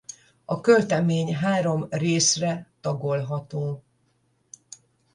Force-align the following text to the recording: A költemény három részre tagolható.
A 0.45 0.61
költemény 0.61 1.35
három 1.35 1.87
részre 1.89 2.67
tagolható. 2.81 3.83